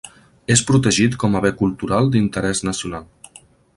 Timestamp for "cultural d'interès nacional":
1.59-3.09